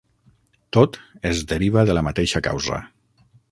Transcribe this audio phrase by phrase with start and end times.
[0.77, 0.97] Tot
[1.33, 2.83] es deriva de la mateixa causa.